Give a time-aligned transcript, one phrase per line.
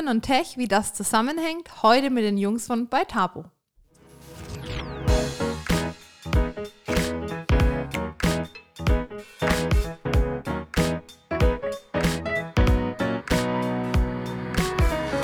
[0.00, 3.44] Human und Tech, wie das zusammenhängt, heute mit den Jungs von bei Tabo.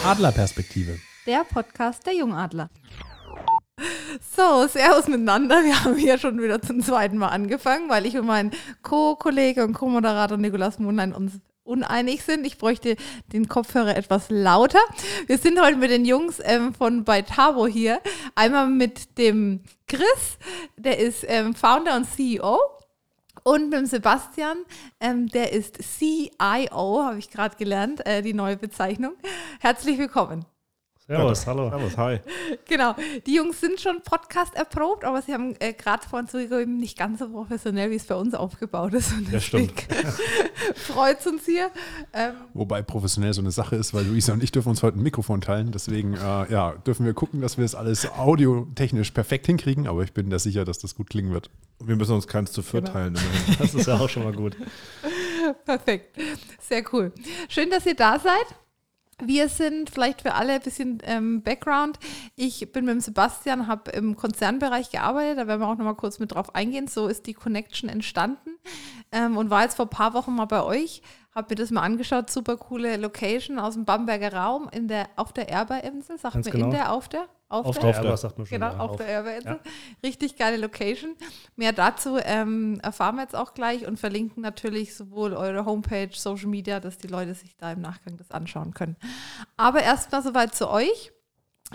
[0.04, 0.98] Adlerperspektive.
[1.26, 2.68] Der Podcast der Jungadler.
[4.20, 5.64] So, Servus miteinander.
[5.64, 8.50] Wir haben hier schon wieder zum zweiten Mal angefangen, weil ich und mein
[8.82, 12.46] Co-Kollege und Co-Moderator Nikolas Mohnlein uns uneinig sind.
[12.46, 12.96] Ich bräuchte
[13.32, 14.80] den Kopfhörer etwas lauter.
[15.26, 17.24] Wir sind heute mit den Jungs ähm, von bei
[17.70, 18.00] hier.
[18.34, 20.38] Einmal mit dem Chris,
[20.76, 22.58] der ist ähm, Founder und CEO.
[23.42, 24.56] Und mit dem Sebastian,
[24.98, 29.12] ähm, der ist CIO, habe ich gerade gelernt, äh, die neue Bezeichnung.
[29.60, 30.44] Herzlich willkommen.
[31.08, 31.70] Servus, hallo.
[31.70, 32.18] Servus, hi.
[32.68, 32.96] Genau,
[33.26, 37.20] die Jungs sind schon Podcast erprobt, aber sie haben äh, gerade vorhin zugegeben, nicht ganz
[37.20, 39.12] so professionell, wie es bei uns aufgebaut ist.
[39.12, 39.72] Und das stimmt.
[40.74, 41.70] freut es uns hier.
[42.12, 45.02] Ähm, Wobei professionell so eine Sache ist, weil Luisa und ich dürfen uns heute ein
[45.04, 45.70] Mikrofon teilen.
[45.70, 49.86] Deswegen äh, ja, dürfen wir gucken, dass wir das alles audiotechnisch perfekt hinkriegen.
[49.86, 51.50] Aber ich bin da sicher, dass das gut klingen wird.
[51.78, 52.98] Wir müssen uns keins zu viert genau.
[52.98, 53.18] teilen.
[53.60, 54.56] Das ist ja auch schon mal gut.
[55.64, 56.20] Perfekt.
[56.60, 57.12] Sehr cool.
[57.48, 58.65] Schön, dass ihr da seid.
[59.22, 61.98] Wir sind vielleicht für alle ein bisschen ähm, Background.
[62.34, 65.94] Ich bin mit dem Sebastian, habe im Konzernbereich gearbeitet, da werden wir auch noch mal
[65.94, 66.86] kurz mit drauf eingehen.
[66.86, 68.50] So ist die Connection entstanden
[69.12, 71.00] ähm, und war jetzt vor ein paar Wochen mal bei euch.
[71.34, 75.32] Habe mir das mal angeschaut, super coole Location aus dem Bamberger Raum in der, auf
[75.32, 76.18] der Erba-Insel.
[76.18, 76.66] Sagt Ganz mir genau.
[76.66, 77.26] in der, auf der?
[77.48, 78.58] Auf, auf der, der Erba, sagt man schon.
[78.58, 79.60] Genau, auf, auf, der Erba-Insel.
[79.64, 79.70] Ja.
[80.02, 81.14] Richtig geile Location.
[81.54, 86.48] Mehr dazu ähm, erfahren wir jetzt auch gleich und verlinken natürlich sowohl eure Homepage, Social
[86.48, 88.96] Media, dass die Leute sich da im Nachgang das anschauen können.
[89.56, 91.12] Aber erstmal soweit zu euch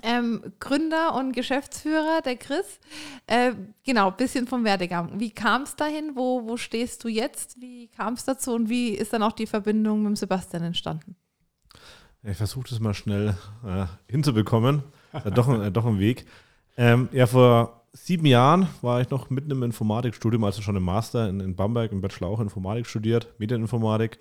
[0.04, 2.80] ähm, Gründer und Geschäftsführer, der Chris.
[3.28, 3.54] Äh,
[3.86, 5.20] genau, ein bisschen vom Werdegang.
[5.20, 6.16] Wie kam es dahin?
[6.16, 7.60] Wo, wo stehst du jetzt?
[7.60, 11.16] Wie kam es dazu und wie ist dann auch die Verbindung mit dem Sebastian entstanden?
[12.24, 14.84] Ich versuche das mal schnell äh, hinzubekommen.
[15.34, 16.26] Doch, äh, doch ein Weg.
[16.78, 21.28] Ähm, ja, vor sieben Jahren war ich noch mitten im Informatikstudium, also schon im Master
[21.28, 24.19] in, in Bamberg, im Bachelor auch Informatik studiert, Medieninformatik.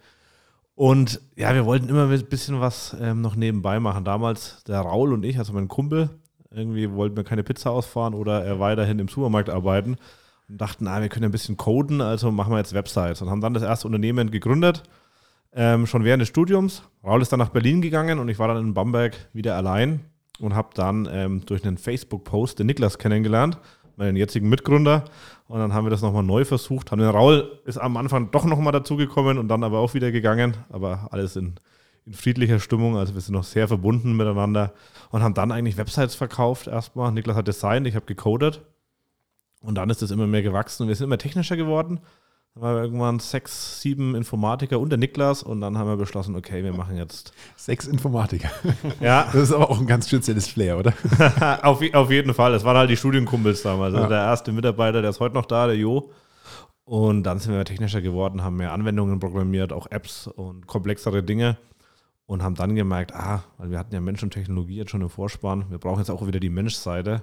[0.74, 4.04] Und ja, wir wollten immer ein bisschen was ähm, noch nebenbei machen.
[4.04, 6.10] Damals der Raul und ich, also mein Kumpel,
[6.50, 9.96] irgendwie wollten wir keine Pizza ausfahren oder er weiterhin im Supermarkt arbeiten
[10.48, 13.40] und dachten, ah, wir können ein bisschen coden, also machen wir jetzt Websites und haben
[13.40, 14.82] dann das erste Unternehmen gegründet,
[15.52, 16.82] ähm, schon während des Studiums.
[17.04, 20.00] Raul ist dann nach Berlin gegangen und ich war dann in Bamberg wieder allein
[20.38, 23.58] und habe dann ähm, durch einen Facebook-Post den Niklas kennengelernt
[24.00, 25.04] meinen jetzigen Mitgründer.
[25.46, 26.90] Und dann haben wir das nochmal neu versucht.
[26.90, 30.56] Haben den Raul ist am Anfang doch nochmal dazugekommen und dann aber auch wieder gegangen.
[30.70, 31.56] Aber alles in,
[32.06, 32.96] in friedlicher Stimmung.
[32.96, 34.72] Also wir sind noch sehr verbunden miteinander
[35.10, 37.12] und haben dann eigentlich Websites verkauft erstmal.
[37.12, 38.62] Niklas hat designt, ich habe gecodet.
[39.60, 42.00] Und dann ist es immer mehr gewachsen und wir sind immer technischer geworden.
[42.60, 46.74] Wir irgendwann sechs, sieben Informatiker und der Niklas und dann haben wir beschlossen, okay, wir
[46.74, 47.32] machen jetzt.
[47.56, 48.50] Sechs Informatiker.
[49.00, 49.24] Ja.
[49.24, 50.92] Das ist aber auch ein ganz spezielles Flair, oder?
[51.62, 52.52] auf, auf jeden Fall.
[52.52, 53.94] Das waren halt die Studienkumpels damals.
[53.94, 54.08] Also ja.
[54.08, 56.10] der erste Mitarbeiter, der ist heute noch da, der Jo.
[56.84, 61.56] Und dann sind wir technischer geworden, haben mehr Anwendungen programmiert, auch Apps und komplexere Dinge.
[62.26, 65.08] Und haben dann gemerkt, ah, weil wir hatten ja Mensch und Technologie jetzt schon im
[65.08, 67.22] Vorspann, wir brauchen jetzt auch wieder die Menschseite.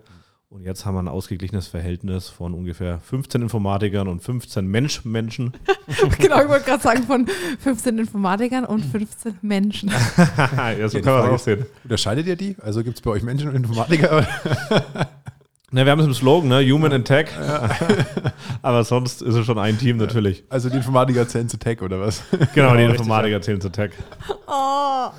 [0.50, 5.52] Und jetzt haben wir ein ausgeglichenes Verhältnis von ungefähr 15 Informatikern und 15 Mensch-Menschen.
[6.20, 7.28] genau, ich wollte gerade sagen, von
[7.60, 9.90] 15 Informatikern und 15 Menschen.
[10.58, 11.66] ja, so ja, kann man auch sehen.
[11.84, 12.56] Unterscheidet ihr die?
[12.62, 14.26] Also gibt es bei euch Menschen und Informatiker?
[15.72, 16.62] Na, wir haben es im Slogan, ne?
[16.72, 17.28] Human in Tech.
[17.38, 17.70] Ja.
[18.62, 20.46] Aber sonst ist es schon ein Team natürlich.
[20.48, 22.24] Also die Informatiker zählen zu Tech oder was?
[22.56, 23.92] Genau, die Informatiker zählen zu Tech.
[24.48, 25.10] Oh.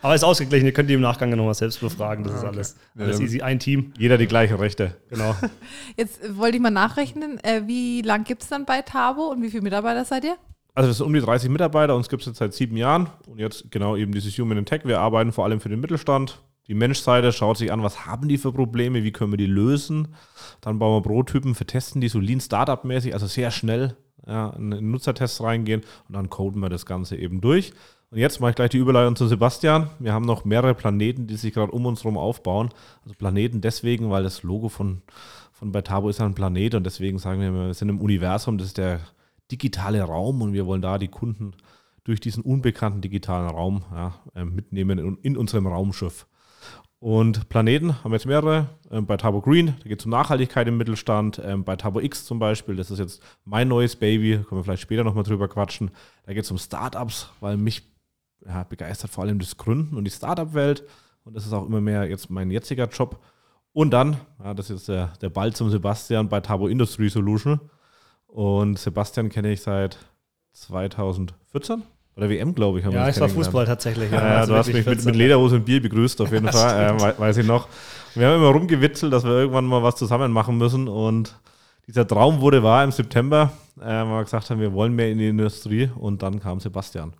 [0.00, 2.24] Aber es ist ausgeglichen, ihr könnt die im Nachgang nochmal selbst befragen.
[2.24, 3.42] Das ist alles, alles easy.
[3.42, 3.92] Ein Team.
[3.98, 4.96] Jeder die gleichen Rechte.
[5.10, 5.36] Genau.
[5.96, 9.50] Jetzt wollte ich mal nachrechnen, äh, wie lang gibt es dann bei Tabo und wie
[9.50, 10.36] viele Mitarbeiter seid ihr?
[10.74, 13.38] Also es sind um die 30 Mitarbeiter, uns gibt es jetzt seit sieben Jahren und
[13.38, 14.82] jetzt genau eben dieses Human in Tech.
[14.84, 16.38] Wir arbeiten vor allem für den Mittelstand.
[16.66, 20.14] Die Menschseite schaut sich an, was haben die für Probleme, wie können wir die lösen.
[20.62, 24.90] Dann bauen wir Prototypen, vertesten die so Lean Startup mäßig, also sehr schnell ja, in
[24.90, 27.72] Nutzertests reingehen und dann coden wir das Ganze eben durch.
[28.12, 29.88] Und jetzt mache ich gleich die Überleitung zu Sebastian.
[29.98, 32.68] Wir haben noch mehrere Planeten, die sich gerade um uns herum aufbauen.
[33.04, 35.00] Also Planeten deswegen, weil das Logo von,
[35.50, 38.76] von Bertabo ist ein Planet und deswegen sagen wir, wir sind im Universum, das ist
[38.76, 39.00] der
[39.50, 41.52] digitale Raum und wir wollen da die Kunden
[42.04, 46.26] durch diesen unbekannten digitalen Raum ja, äh, mitnehmen in, in, unserem Raumschiff.
[46.98, 48.68] Und Planeten haben wir jetzt mehrere.
[48.90, 51.40] Ähm, bei Tabo Green, da geht es um Nachhaltigkeit im Mittelstand.
[51.42, 54.82] Ähm, bei Tabo X zum Beispiel, das ist jetzt mein neues Baby, können wir vielleicht
[54.82, 55.90] später nochmal drüber quatschen.
[56.26, 57.91] Da geht es um Startups, weil mich
[58.46, 60.84] ja, begeistert vor allem das Gründen und die Startup-Welt.
[61.24, 63.20] Und das ist auch immer mehr jetzt mein jetziger Job.
[63.72, 67.60] Und dann, ja, das ist der, der Ball zum Sebastian bei Tabo Industry Solution.
[68.26, 69.98] Und Sebastian kenne ich seit
[70.52, 71.82] 2014.
[72.14, 72.84] bei der WM, glaube ich.
[72.86, 73.28] Ja, es war.
[73.28, 74.10] Fußball tatsächlich.
[74.10, 75.06] Ja, Also du hast mich mit, 14.
[75.06, 77.68] mit Lederhose und Bier begrüßt, auf jeden Fall, äh, wei- weiß ich noch.
[78.14, 81.38] Wir haben immer rumgewitzelt, dass wir irgendwann mal was zusammen machen müssen und
[81.86, 85.18] dieser Traum wurde wahr im September, äh, weil wir gesagt haben, wir wollen mehr in
[85.18, 87.12] die Industrie und dann kam Sebastian.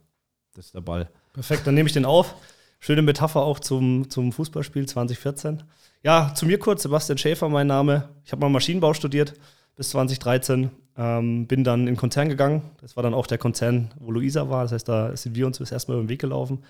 [0.54, 1.08] Das ist der Ball.
[1.32, 2.34] Perfekt, dann nehme ich den auf.
[2.78, 5.62] Schöne Metapher auch zum, zum Fußballspiel 2014.
[6.02, 8.08] Ja, zu mir kurz, Sebastian Schäfer, mein Name.
[8.25, 9.34] Ich habe mal Maschinenbau studiert
[9.76, 10.70] bis 2013.
[10.96, 12.62] Ähm, bin dann in den Konzern gegangen.
[12.81, 14.64] Das war dann auch der Konzern, wo Luisa war.
[14.64, 16.64] Das heißt, da sind wir uns das erstmal über den Weg gelaufen.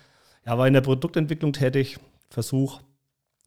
[0.46, 1.99] Ja, war in der Produktentwicklung tätig.
[2.31, 2.81] Versuch,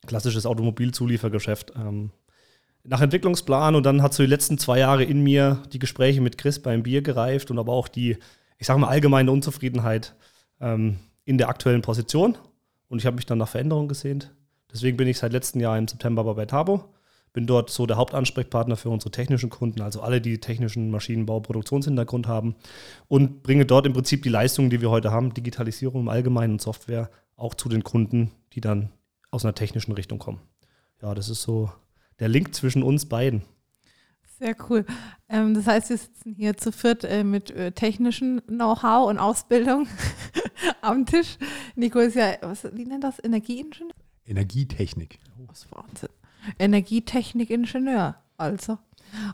[0.05, 1.73] klassisches Automobilzuliefergeschäft.
[1.75, 2.11] Ähm,
[2.83, 6.37] nach Entwicklungsplan und dann hat so die letzten zwei Jahre in mir die Gespräche mit
[6.37, 8.17] Chris beim Bier gereift und aber auch die,
[8.57, 10.15] ich sage mal, allgemeine Unzufriedenheit
[10.59, 12.37] ähm, in der aktuellen Position.
[12.87, 14.33] Und ich habe mich dann nach Veränderung gesehnt.
[14.71, 16.85] Deswegen bin ich seit letztem Jahr im September bei Tabo.
[17.33, 22.27] Bin dort so der Hauptansprechpartner für unsere technischen Kunden, also alle, die technischen Maschinenbau, Produktionshintergrund
[22.27, 22.55] haben.
[23.07, 26.61] Und bringe dort im Prinzip die Leistungen, die wir heute haben, Digitalisierung im Allgemeinen und
[26.61, 28.89] Software, auch zu den Kunden, die dann
[29.31, 30.39] aus einer technischen Richtung kommen.
[31.01, 31.69] Ja, das ist so
[32.19, 33.43] der Link zwischen uns beiden.
[34.45, 34.85] Sehr cool.
[35.27, 39.87] Ähm, das heißt, wir sitzen hier zu viert äh, mit äh, technischem Know-how und Ausbildung
[40.81, 41.39] am Tisch.
[41.75, 43.17] Nico ist ja, was, wie nennt das?
[43.23, 43.95] Energieingenieur?
[44.27, 45.17] Energietechnik.
[45.47, 46.09] Das ist Wahnsinn.
[46.59, 48.77] Energietechnik-Ingenieur, also.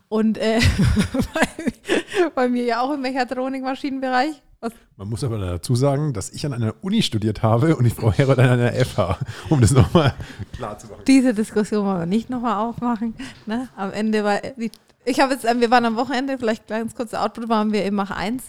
[0.08, 0.62] Und äh,
[1.34, 4.42] bei, bei mir ja auch im Mechatronik-Maschinenbereich.
[4.62, 7.90] Was, Man muss aber dazu sagen, dass ich an einer Uni studiert habe und die
[7.90, 9.20] Frau Herold an einer FH,
[9.50, 10.14] um das nochmal
[10.54, 11.02] klar zu machen.
[11.06, 13.16] diese Diskussion wollen wir nicht nochmal aufmachen.
[13.46, 13.68] Ne?
[13.76, 14.72] Am Ende war, die,
[15.06, 17.96] ich habe jetzt, äh, wir waren am Wochenende, vielleicht ganz kurzer Output, waren wir im
[17.96, 18.44] Mach 1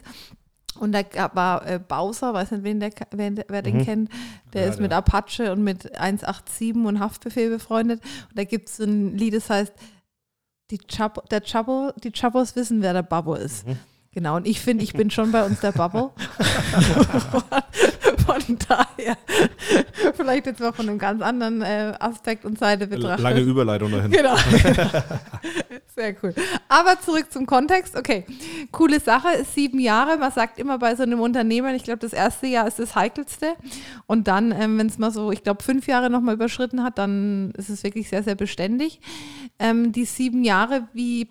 [0.78, 1.02] und da
[1.34, 3.84] war äh, Bowser, weiß nicht, wen der, wer, wer den Mhm.
[3.84, 4.10] kennt,
[4.52, 8.00] der Ja, ist mit der- Apache und mit 187 und Haftbefehl befreundet.
[8.30, 9.72] Und da gibt es so ein Lied, das heißt,
[10.70, 13.66] die Chabo, der Chabo, die Chabos wissen, wer der Babbo ist.
[13.66, 13.76] Mhm.
[14.14, 16.12] Genau, und ich finde, ich bin schon bei uns der Babbo.
[18.26, 19.16] Von daher,
[20.16, 23.20] vielleicht jetzt mal von einem ganz anderen äh, Aspekt und Seite betrachtet.
[23.20, 24.12] Lange Überleitung dahin.
[24.22, 24.36] Genau.
[25.94, 26.34] Sehr cool.
[26.68, 27.96] Aber zurück zum Kontext.
[27.96, 28.24] Okay,
[28.70, 29.28] coole Sache.
[29.40, 30.16] Ist sieben Jahre.
[30.16, 33.54] Man sagt immer bei so einem Unternehmen, ich glaube, das erste Jahr ist das heikelste.
[34.06, 37.52] Und dann, ähm, wenn es mal so, ich glaube, fünf Jahre nochmal überschritten hat, dann
[37.56, 39.00] ist es wirklich sehr, sehr beständig.
[39.58, 41.28] Ähm, die sieben Jahre, wie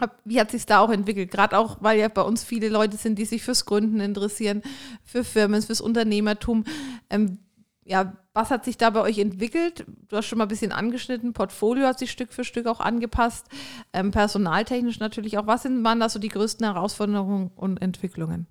[0.00, 1.30] hab- wie hat sich da auch entwickelt?
[1.30, 4.62] Gerade auch, weil ja bei uns viele Leute sind, die sich fürs Gründen interessieren,
[5.02, 6.64] für Firmen, fürs Unternehmertum.
[7.10, 7.38] Ähm,
[7.84, 9.84] ja, was hat sich da bei euch entwickelt?
[10.08, 13.46] Du hast schon mal ein bisschen angeschnitten, Portfolio hat sich Stück für Stück auch angepasst,
[13.92, 15.46] ähm, personaltechnisch natürlich auch.
[15.46, 18.46] Was sind, waren da so die größten Herausforderungen und Entwicklungen?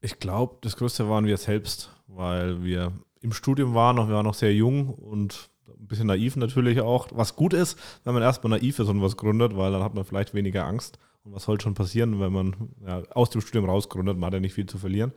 [0.00, 4.26] Ich glaube, das Größte waren wir selbst, weil wir im Studium waren, und wir waren
[4.26, 7.08] noch sehr jung und ein bisschen naiv natürlich auch.
[7.12, 10.04] Was gut ist, wenn man erstmal naiv ist und was gründet, weil dann hat man
[10.04, 10.98] vielleicht weniger Angst.
[11.24, 14.16] Und was soll schon passieren, wenn man ja, aus dem Studium rausgründet?
[14.16, 15.12] Man hat ja nicht viel zu verlieren.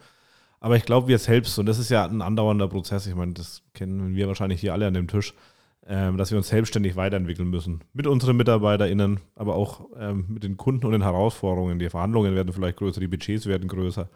[0.59, 3.63] Aber ich glaube, wir selbst, und das ist ja ein andauernder Prozess, ich meine, das
[3.73, 5.33] kennen wir wahrscheinlich hier alle an dem Tisch,
[5.87, 7.81] ähm, dass wir uns selbstständig weiterentwickeln müssen.
[7.93, 11.79] Mit unseren MitarbeiterInnen, aber auch ähm, mit den Kunden und den Herausforderungen.
[11.79, 14.07] Die Verhandlungen werden vielleicht größer, die Budgets werden größer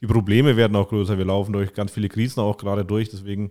[0.00, 1.18] die Probleme werden auch größer.
[1.18, 3.10] Wir laufen durch ganz viele Krisen auch gerade durch.
[3.10, 3.50] Deswegen,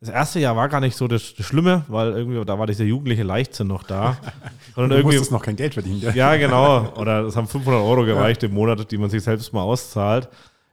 [0.00, 2.84] das erste Jahr war gar nicht so das, das Schlimme, weil irgendwie, da war dieser
[2.84, 4.16] jugendliche Leichtsinn noch da.
[4.74, 6.00] Sondern Du irgendwie, musstest noch kein Geld verdienen.
[6.00, 6.12] Ja.
[6.12, 6.94] ja, genau.
[6.96, 10.28] Oder es haben 500 Euro gereicht im Monat, die man sich selbst mal auszahlt.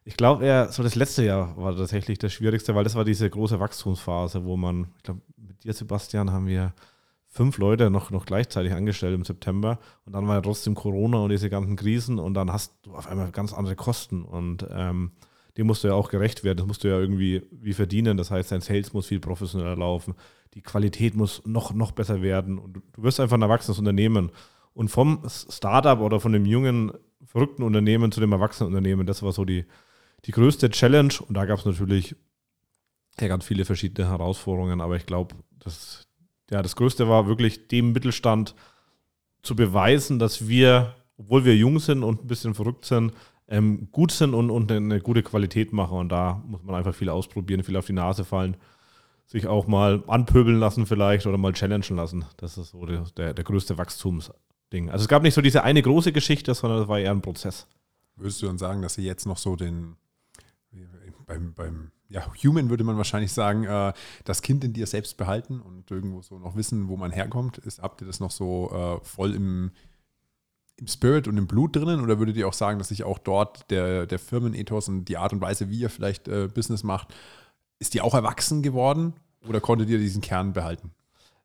[0.05, 3.29] Ich glaube, eher so das letzte Jahr war tatsächlich das Schwierigste, weil das war diese
[3.29, 6.73] große Wachstumsphase, wo man, ich glaube, mit dir, Sebastian, haben wir
[7.27, 11.29] fünf Leute noch, noch gleichzeitig angestellt im September und dann war ja trotzdem Corona und
[11.29, 15.11] diese ganzen Krisen und dann hast du auf einmal ganz andere Kosten und ähm,
[15.57, 18.31] dem musst du ja auch gerecht werden, das musst du ja irgendwie wie verdienen, das
[18.31, 20.13] heißt, dein Sales muss viel professioneller laufen,
[20.53, 24.31] die Qualität muss noch, noch besser werden und du, wirst einfach ein erwachsenes Unternehmen.
[24.73, 26.91] Und vom Startup oder von dem jungen,
[27.25, 29.65] verrückten Unternehmen zu dem erwachsenen Unternehmen, das war so die,
[30.25, 31.13] die größte Challenge.
[31.27, 32.15] Und da gab es natürlich
[33.19, 36.07] ja, ganz viele verschiedene Herausforderungen, aber ich glaube, das,
[36.51, 38.55] ja, das Größte war wirklich dem Mittelstand
[39.41, 43.13] zu beweisen, dass wir, obwohl wir jung sind und ein bisschen verrückt sind,
[43.47, 45.97] ähm, gut sind und, und eine gute Qualität machen.
[45.97, 48.57] Und da muss man einfach viel ausprobieren, viel auf die Nase fallen,
[49.25, 52.25] sich auch mal anpöbeln lassen vielleicht oder mal challengen lassen.
[52.37, 54.89] Das ist so der, der, größte Wachstumsding.
[54.89, 57.67] Also es gab nicht so diese eine große Geschichte, sondern es war eher ein Prozess.
[58.15, 59.95] Würdest du dann sagen, dass sie jetzt noch so den,
[61.25, 65.59] beim, beim ja, Human würde man wahrscheinlich sagen, äh, das Kind in dir selbst behalten
[65.59, 67.57] und irgendwo so noch wissen, wo man herkommt?
[67.59, 69.71] Ist, habt ihr das noch so äh, voll im,
[70.77, 72.01] im Spirit und im Blut drinnen?
[72.01, 75.33] Oder würdet ihr auch sagen, dass sich auch dort der, der Firmenethos und die Art
[75.33, 77.13] und Weise, wie ihr vielleicht äh, Business macht,
[77.79, 79.13] ist die auch erwachsen geworden?
[79.47, 80.91] Oder konntet ihr diesen Kern behalten?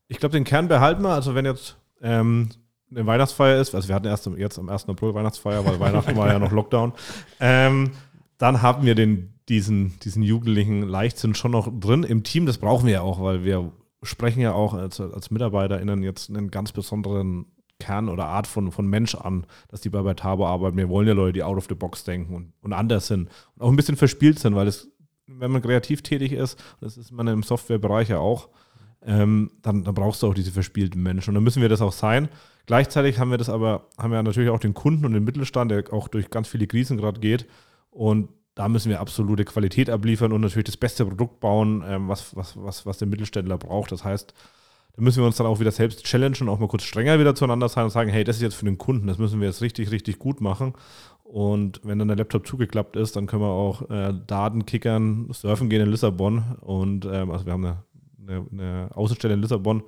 [0.09, 1.11] Ich glaube, den Kern behalten wir.
[1.11, 2.51] Also wenn jetzt ähm,
[2.91, 4.89] eine Weihnachtsfeier ist, also wir hatten erst jetzt am 1.
[4.89, 6.93] April Weihnachtsfeier, weil Weihnachten war ja noch Lockdown,
[7.41, 7.93] ähm,
[8.39, 12.47] dann haben wir den, diesen, diesen jugendlichen Leichtsinn schon noch drin im Team.
[12.47, 13.73] Das brauchen wir ja auch, weil wir
[14.03, 17.47] sprechen ja auch als, als MitarbeiterInnen jetzt einen ganz besonderen
[17.83, 20.77] Kern oder Art von, von Mensch an, dass die bei, Tabo arbeiten.
[20.77, 23.62] Wir wollen ja Leute, die out of the box denken und, und anders sind und
[23.62, 24.89] auch ein bisschen verspielt sind, weil es,
[25.27, 28.49] wenn man kreativ tätig ist, das ist man im Softwarebereich ja auch,
[29.05, 31.31] ähm, dann, dann brauchst du auch diese verspielten Menschen.
[31.31, 32.29] Und dann müssen wir das auch sein.
[32.67, 35.93] Gleichzeitig haben wir das aber, haben wir natürlich auch den Kunden und den Mittelstand, der
[35.93, 37.47] auch durch ganz viele Krisen gerade geht.
[37.91, 42.37] Und da müssen wir absolute Qualität abliefern und natürlich das beste Produkt bauen, ähm, was,
[42.37, 43.91] was, was, was der Mittelständler braucht.
[43.91, 44.35] Das heißt,
[44.95, 47.35] da müssen wir uns dann auch wieder selbst challengen und auch mal kurz strenger wieder
[47.35, 49.63] zueinander sein und sagen, hey, das ist jetzt für den Kunden, das müssen wir jetzt
[49.63, 50.75] richtig, richtig gut machen.
[51.25, 55.71] Und wenn dann der Laptop zugeklappt ist, dann können wir auch äh, Daten kickern, surfen
[55.71, 57.83] gehen in Lissabon und ähm, also wir haben eine,
[58.21, 59.83] eine, eine Außenstelle in Lissabon.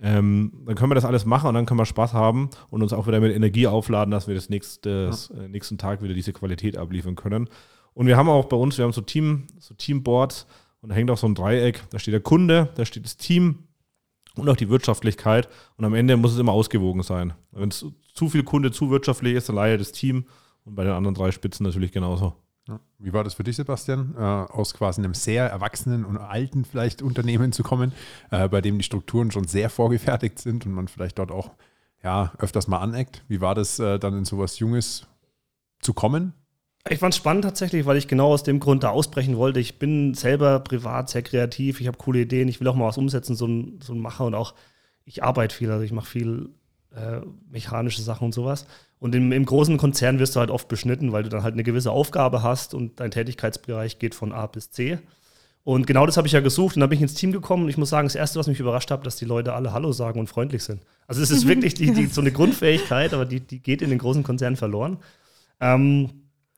[0.00, 2.92] Ähm, dann können wir das alles machen und dann können wir Spaß haben und uns
[2.92, 5.40] auch wieder mit Energie aufladen, dass wir das nächste, ja.
[5.40, 7.48] äh, nächsten Tag wieder diese Qualität abliefern können.
[7.94, 10.48] Und wir haben auch bei uns, wir haben so Team, so Teamboards
[10.80, 13.68] und da hängt auch so ein Dreieck, da steht der Kunde, da steht das Team
[14.36, 15.48] und auch die Wirtschaftlichkeit.
[15.76, 17.34] Und am Ende muss es immer ausgewogen sein.
[17.50, 17.84] Wenn es
[18.14, 20.26] zu viel Kunde zu wirtschaftlich ist, dann leidet das Team
[20.64, 22.34] und bei den anderen drei Spitzen natürlich genauso.
[22.98, 27.02] Wie war das für dich, Sebastian, äh, aus quasi einem sehr erwachsenen und alten vielleicht
[27.02, 27.92] Unternehmen zu kommen,
[28.30, 31.50] äh, bei dem die Strukturen schon sehr vorgefertigt sind und man vielleicht dort auch
[32.04, 33.24] ja, öfters mal aneckt?
[33.28, 35.08] Wie war das äh, dann in sowas Junges
[35.80, 36.34] zu kommen?
[36.88, 39.60] Ich fand es spannend tatsächlich, weil ich genau aus dem Grund da ausbrechen wollte.
[39.60, 42.98] Ich bin selber privat sehr kreativ, ich habe coole Ideen, ich will auch mal was
[42.98, 44.54] umsetzen, so ein, so ein Macher und auch
[45.04, 46.50] ich arbeite viel, also ich mache viel
[46.94, 47.20] äh,
[47.50, 48.66] mechanische Sachen und sowas.
[48.98, 51.64] Und im, im, großen Konzern wirst du halt oft beschnitten, weil du dann halt eine
[51.64, 54.98] gewisse Aufgabe hast und dein Tätigkeitsbereich geht von A bis C.
[55.64, 57.68] Und genau das habe ich ja gesucht und dann bin ich ins Team gekommen und
[57.68, 60.18] ich muss sagen, das Erste, was mich überrascht hat, dass die Leute alle Hallo sagen
[60.18, 60.82] und freundlich sind.
[61.06, 63.98] Also es ist wirklich die, die, so eine Grundfähigkeit, aber die, die geht in den
[63.98, 64.98] großen Konzernen verloren.
[65.60, 66.10] Ähm,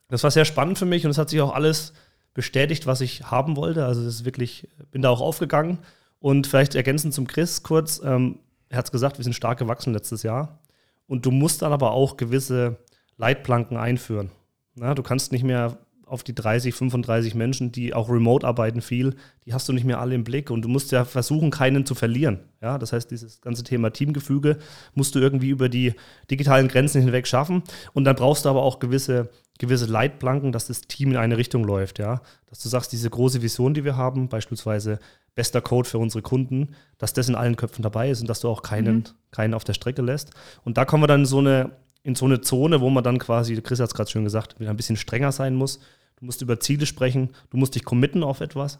[0.07, 1.93] das war sehr spannend für mich und es hat sich auch alles
[2.33, 3.85] bestätigt, was ich haben wollte.
[3.85, 5.79] Also das ist wirklich, bin da auch aufgegangen.
[6.19, 9.93] Und vielleicht ergänzend zum Chris kurz, ähm, er hat es gesagt, wir sind stark gewachsen
[9.93, 10.59] letztes Jahr.
[11.07, 12.77] Und du musst dann aber auch gewisse
[13.17, 14.31] Leitplanken einführen.
[14.75, 19.15] Na, du kannst nicht mehr auf die 30, 35 Menschen, die auch remote arbeiten viel,
[19.45, 21.95] die hast du nicht mehr alle im Blick und du musst ja versuchen, keinen zu
[21.95, 22.39] verlieren.
[22.61, 24.59] Ja, das heißt, dieses ganze Thema Teamgefüge
[24.93, 25.93] musst du irgendwie über die
[26.29, 30.81] digitalen Grenzen hinweg schaffen und dann brauchst du aber auch gewisse, gewisse Leitplanken, dass das
[30.81, 31.99] Team in eine Richtung läuft.
[31.99, 34.99] Ja, dass du sagst, diese große Vision, die wir haben, beispielsweise
[35.33, 38.49] bester Code für unsere Kunden, dass das in allen Köpfen dabei ist und dass du
[38.49, 39.03] auch keinen, mhm.
[39.31, 40.31] keinen auf der Strecke lässt.
[40.63, 41.71] Und da kommen wir dann in so eine
[42.05, 44.69] in so eine Zone, wo man dann quasi, Chris hat es gerade schön gesagt, wieder
[44.69, 45.79] ein bisschen strenger sein muss.
[46.17, 48.77] Du musst über Ziele sprechen, du musst dich committen auf etwas,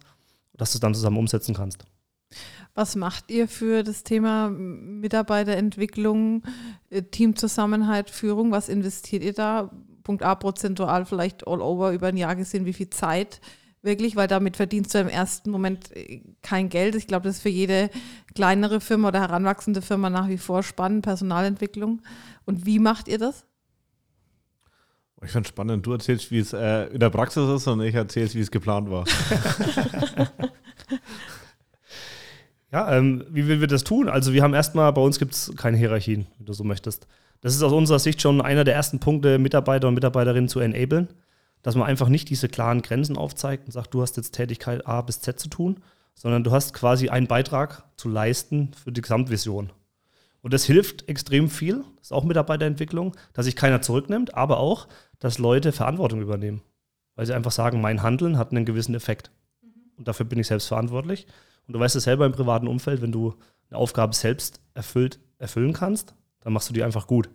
[0.54, 1.86] dass du es dann zusammen umsetzen kannst.
[2.76, 6.44] Was macht ihr für das Thema Mitarbeiterentwicklung,
[6.92, 8.52] äh, Teamzusammenhalt, Führung?
[8.52, 9.72] Was investiert ihr da?
[10.06, 13.42] Punkt A, prozentual vielleicht all over über ein Jahr gesehen, wie viel Zeit
[13.82, 16.96] wirklich, weil damit verdienst du im ersten Moment äh, kein Geld.
[16.96, 17.90] Ich glaube, das ist für jede
[18.34, 22.02] kleinere Firma oder heranwachsende Firma nach wie vor spannend, Personalentwicklung.
[22.46, 23.46] Und wie macht ihr das?
[25.24, 25.86] Ich finde es spannend.
[25.86, 28.90] Du erzählst, wie es äh, in der Praxis ist und ich erzähle, wie es geplant
[28.90, 29.06] war.
[32.76, 34.10] ja, ähm, wie will wir das tun?
[34.10, 37.08] Also wir haben erstmal, bei uns gibt es keine Hierarchien, wenn du so möchtest.
[37.40, 41.08] Das ist aus unserer Sicht schon einer der ersten Punkte, Mitarbeiter und Mitarbeiterinnen zu enablen,
[41.62, 45.02] dass man einfach nicht diese klaren Grenzen aufzeigt und sagt, du hast jetzt Tätigkeit A
[45.02, 45.78] bis Z zu tun,
[46.16, 49.72] sondern du hast quasi einen Beitrag zu leisten für die Gesamtvision.
[50.42, 54.90] Und das hilft extrem viel, das ist auch Mitarbeiterentwicklung, dass sich keiner zurücknimmt, aber auch,
[55.20, 56.62] dass Leute Verantwortung übernehmen.
[57.16, 59.32] Weil sie einfach sagen, mein Handeln hat einen gewissen Effekt.
[59.62, 59.70] Mhm.
[60.00, 61.26] Und dafür bin ich selbst verantwortlich.
[61.68, 63.36] Und du weißt es selber im privaten Umfeld, wenn du
[63.70, 67.28] eine Aufgabe selbst erfüllt, erfüllen kannst, dann machst du die einfach gut.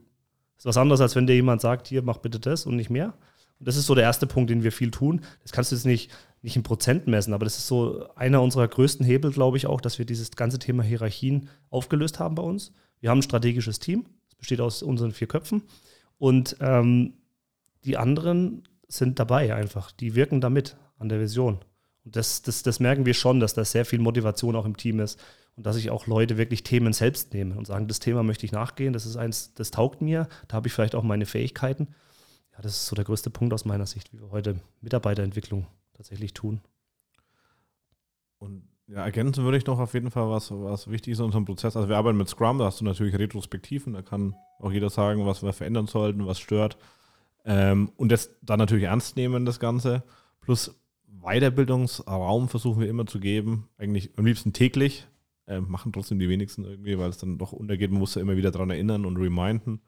[0.57, 2.91] Das ist was anderes, als wenn dir jemand sagt, hier, mach bitte das und nicht
[2.91, 3.15] mehr.
[3.59, 5.21] Und das ist so der erste Punkt, den wir viel tun.
[5.43, 6.11] Das kannst du jetzt nicht,
[6.43, 9.81] nicht in Prozent messen, aber das ist so einer unserer größten Hebel, glaube ich, auch,
[9.81, 12.73] dass wir dieses ganze Thema Hierarchien aufgelöst haben bei uns.
[13.01, 15.63] Wir haben ein strategisches Team, das besteht aus unseren vier Köpfen
[16.19, 17.15] und ähm,
[17.85, 21.59] die anderen sind dabei einfach, die wirken damit an der Vision.
[22.05, 25.01] Und das, das, das merken wir schon, dass da sehr viel Motivation auch im Team
[25.01, 25.21] ist
[25.57, 28.53] und dass sich auch Leute wirklich Themen selbst nehmen und sagen, das Thema möchte ich
[28.53, 31.89] nachgehen, das ist eins, das taugt mir, da habe ich vielleicht auch meine Fähigkeiten.
[32.53, 36.33] Ja, das ist so der größte Punkt aus meiner Sicht, wie wir heute Mitarbeiterentwicklung tatsächlich
[36.33, 36.61] tun.
[38.39, 41.45] Und ja, ergänzen würde ich noch auf jeden Fall, was, was wichtig ist in unserem
[41.45, 41.77] Prozess.
[41.77, 45.27] Also wir arbeiten mit Scrum, da hast du natürlich Retrospektiven, da kann auch jeder sagen,
[45.27, 46.77] was wir verändern sollten, was stört.
[47.45, 50.03] Ähm, und das dann natürlich ernst nehmen, das Ganze.
[50.41, 50.75] Plus
[51.21, 55.07] Weiterbildungsraum versuchen wir immer zu geben, eigentlich am liebsten täglich.
[55.47, 57.91] Ähm, machen trotzdem die wenigsten irgendwie, weil es dann doch untergeht.
[57.91, 59.81] Man muss ja immer wieder daran erinnern und reminden.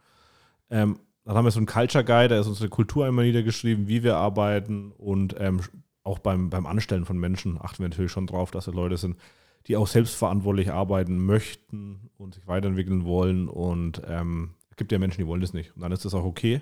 [0.70, 4.02] Ähm, dann haben wir so einen Culture Guide, da ist unsere Kultur einmal niedergeschrieben, wie
[4.02, 5.60] wir arbeiten und ähm,
[6.02, 9.16] auch beim, beim Anstellen von Menschen achten wir natürlich schon drauf, dass es Leute sind,
[9.68, 13.48] die auch selbstverantwortlich arbeiten möchten und sich weiterentwickeln wollen.
[13.48, 15.76] Und ähm, es gibt ja Menschen, die wollen das nicht.
[15.76, 16.60] Und dann ist das auch okay.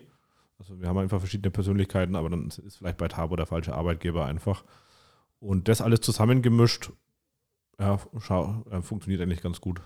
[0.60, 4.26] Also wir haben einfach verschiedene Persönlichkeiten, aber dann ist vielleicht bei Tabo der falsche Arbeitgeber
[4.26, 4.62] einfach.
[5.40, 6.90] Und das alles zusammengemischt,
[7.78, 9.80] ja, schau, äh, funktioniert eigentlich ganz gut.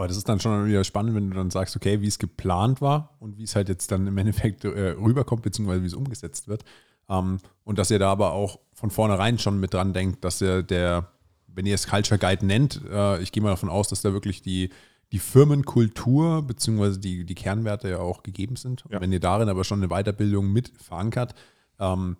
[0.00, 2.80] Aber das ist dann schon wieder spannend, wenn du dann sagst, okay, wie es geplant
[2.80, 6.48] war und wie es halt jetzt dann im Endeffekt äh, rüberkommt, beziehungsweise wie es umgesetzt
[6.48, 6.64] wird.
[7.08, 10.62] Ähm, und dass ihr da aber auch von vornherein schon mit dran denkt, dass der,
[10.62, 11.12] der
[11.46, 14.42] wenn ihr es Culture Guide nennt, äh, ich gehe mal davon aus, dass da wirklich
[14.42, 14.70] die,
[15.12, 18.84] die Firmenkultur beziehungsweise die, die Kernwerte ja auch gegeben sind.
[18.84, 19.00] Und Ja.
[19.00, 21.34] wenn ihr darin aber schon eine Weiterbildung mit verankert,
[21.78, 22.16] ähm,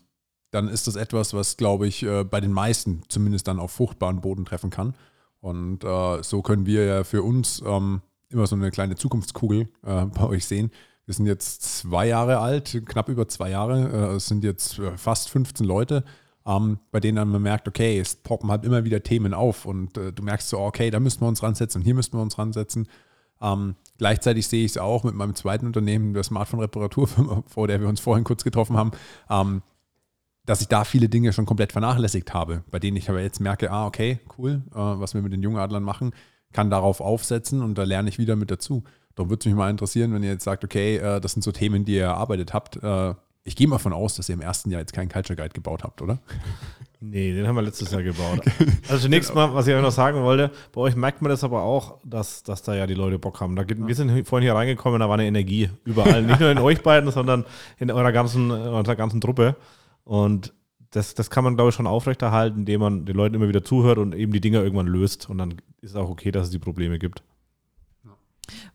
[0.51, 4.21] dann ist das etwas, was, glaube ich, äh, bei den meisten zumindest dann auf fruchtbaren
[4.21, 4.95] Boden treffen kann.
[5.41, 10.07] Und äh, so können wir ja für uns ähm, immer so eine kleine Zukunftskugel äh,
[10.07, 10.71] bei euch sehen.
[11.07, 14.11] Wir sind jetzt zwei Jahre alt, knapp über zwei Jahre.
[14.13, 16.05] Äh, es sind jetzt äh, fast 15 Leute,
[16.47, 19.97] ähm, bei denen dann man merkt, okay, es poppen halt immer wieder Themen auf und
[19.99, 22.39] äh, du merkst so, okay, da müssen wir uns ransetzen und hier müssen wir uns
[22.39, 22.89] ransetzen.
[23.43, 27.89] Ähm, gleichzeitig sehe ich es auch mit meinem zweiten Unternehmen, der Smartphone-Reparaturfirma, vor der wir
[27.89, 28.93] uns vorhin kurz getroffen haben,
[29.29, 29.63] ähm,
[30.47, 33.71] dass ich da viele Dinge schon komplett vernachlässigt habe, bei denen ich aber jetzt merke,
[33.71, 36.13] ah, okay, cool, äh, was wir mit den Jungadlern machen,
[36.53, 38.83] kann darauf aufsetzen und da lerne ich wieder mit dazu.
[39.15, 41.53] Darum würde es mich mal interessieren, wenn ihr jetzt sagt, okay, äh, das sind so
[41.53, 42.79] Themen, die ihr erarbeitet habt.
[43.45, 45.83] Ich gehe mal von aus, dass ihr im ersten Jahr jetzt keinen Culture Guide gebaut
[45.83, 46.21] habt, oder?
[47.01, 48.41] Nee, den haben wir letztes Jahr gebaut.
[48.89, 51.63] Also zunächst mal, was ich euch noch sagen wollte, bei euch merkt man das aber
[51.63, 53.57] auch, dass, dass da ja die Leute Bock haben.
[53.57, 56.23] Da geht, Wir sind vorhin hier reingekommen, da war eine Energie überall.
[56.23, 57.47] Nicht nur in euch beiden, sondern
[57.79, 59.57] in eurer ganzen, in eurer ganzen Truppe.
[60.05, 60.53] Und
[60.91, 63.97] das, das kann man, glaube ich, schon aufrechterhalten, indem man den Leuten immer wieder zuhört
[63.97, 65.31] und eben die Dinge irgendwann löst.
[65.31, 67.23] Und dann ist es auch okay, dass es die Probleme gibt.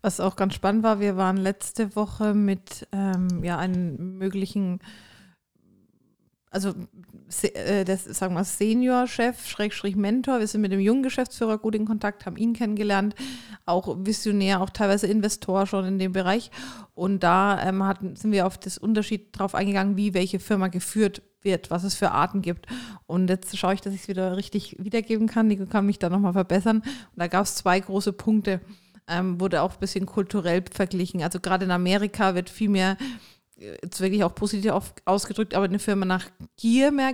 [0.01, 4.79] Was auch ganz spannend war, wir waren letzte Woche mit ähm, ja, einem möglichen,
[6.49, 6.73] also
[7.41, 10.39] äh, das, sagen wir, Senior-Chef, Schrägstrich Mentor.
[10.39, 13.15] Wir sind mit dem jungen Geschäftsführer gut in Kontakt, haben ihn kennengelernt,
[13.65, 16.51] auch Visionär, auch teilweise Investor schon in dem Bereich.
[16.93, 21.21] Und da ähm, hatten, sind wir auf das Unterschied drauf eingegangen, wie welche Firma geführt
[21.41, 22.67] wird, was es für Arten gibt.
[23.05, 25.47] Und jetzt schaue ich, dass ich es wieder richtig wiedergeben kann.
[25.47, 26.77] Nico kann mich da nochmal verbessern.
[26.77, 28.59] Und da gab es zwei große Punkte
[29.07, 31.21] ähm, wurde auch ein bisschen kulturell verglichen.
[31.21, 32.97] Also gerade in Amerika wird viel mehr
[33.57, 34.71] äh, jetzt wirklich auch positiv
[35.05, 36.25] ausgedrückt, aber eine Firma nach
[36.57, 37.13] Gier mehr,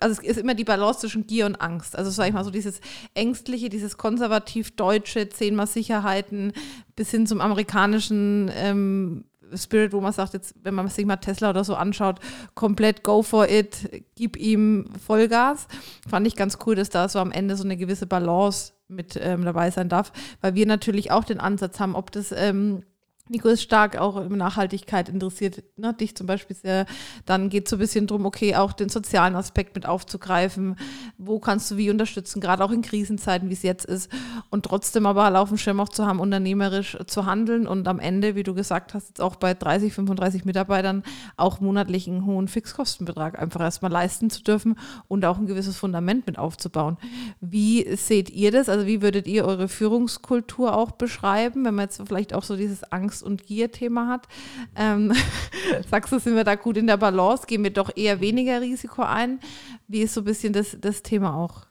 [0.00, 1.96] also es ist immer die Balance zwischen Gier und Angst.
[1.96, 2.80] Also sage ich mal so dieses
[3.14, 6.52] ängstliche, dieses konservativ deutsche, zehnmal Sicherheiten
[6.96, 9.24] bis hin zum amerikanischen ähm,
[9.56, 12.20] Spirit, wo man sagt, jetzt, wenn man sich mal Tesla oder so anschaut,
[12.54, 15.66] komplett go for it, gib ihm Vollgas.
[16.08, 19.44] Fand ich ganz cool, dass da so am Ende so eine gewisse Balance mit ähm,
[19.44, 22.84] dabei sein darf, weil wir natürlich auch den Ansatz haben, ob das ähm,
[23.28, 26.86] Nico ist stark auch in Nachhaltigkeit interessiert, ne, dich zum Beispiel sehr.
[27.24, 30.76] Dann geht es so ein bisschen drum, okay, auch den sozialen Aspekt mit aufzugreifen.
[31.18, 34.10] Wo kannst du wie unterstützen, gerade auch in Krisenzeiten, wie es jetzt ist.
[34.50, 38.00] Und trotzdem aber halt auf dem Schirm auch zu haben, unternehmerisch zu handeln und am
[38.00, 41.04] Ende, wie du gesagt hast, jetzt auch bei 30, 35 Mitarbeitern
[41.36, 46.26] auch monatlich einen hohen Fixkostenbetrag einfach erstmal leisten zu dürfen und auch ein gewisses Fundament
[46.26, 46.98] mit aufzubauen.
[47.40, 48.68] Wie seht ihr das?
[48.68, 52.82] Also wie würdet ihr eure Führungskultur auch beschreiben, wenn man jetzt vielleicht auch so dieses
[52.92, 54.28] Angst- und Gier-Thema hat?
[54.76, 55.12] Ähm,
[55.90, 57.46] sagst du, sind wir da gut in der Balance?
[57.46, 59.40] Gehen wir doch eher weniger Risiko ein?
[59.88, 61.66] Wie ist so ein bisschen das, das Thema auch?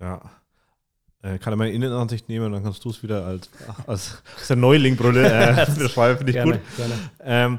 [0.00, 0.20] Ja.
[1.22, 3.48] Äh, kann er meine Innenansicht nehmen und dann kannst du es wieder als,
[3.86, 6.76] als, als der Neuling Brille, äh, beschreiben, finde ich Gerne, gut.
[6.76, 6.94] gerne.
[7.20, 7.58] Ähm,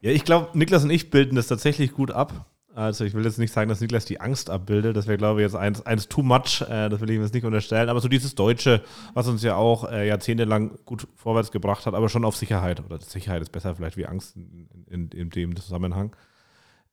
[0.00, 2.46] ja, ich glaube, Niklas und ich bilden das tatsächlich gut ab.
[2.78, 4.96] Also ich will jetzt nicht sagen, dass Niklas die Angst abbildet.
[4.96, 6.60] Das wäre, glaube ich, jetzt eins, eins too much.
[6.60, 7.88] Äh, das will ich ihm jetzt nicht unterstellen.
[7.88, 8.82] Aber so dieses Deutsche,
[9.14, 12.80] was uns ja auch äh, jahrzehntelang gut vorwärts gebracht hat, aber schon auf Sicherheit.
[12.84, 16.14] Oder Sicherheit ist besser vielleicht wie Angst in, in, in dem Zusammenhang.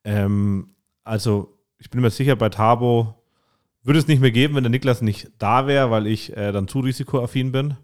[0.04, 0.72] Ähm,
[1.04, 3.22] also ich bin mir sicher, bei Tabo
[3.84, 6.68] würde es nicht mehr geben, wenn der Niklas nicht da wäre, weil ich äh, dann
[6.68, 7.76] zu risikoaffin bin.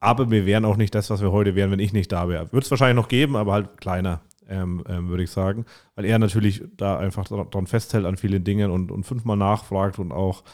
[0.00, 2.52] Aber wir wären auch nicht das, was wir heute wären, wenn ich nicht da wäre.
[2.52, 5.64] Würde es wahrscheinlich noch geben, aber halt kleiner, ähm, ähm, würde ich sagen.
[5.94, 9.98] Weil er natürlich da einfach dra- dran festhält an vielen Dingen und, und fünfmal nachfragt
[9.98, 10.44] und auch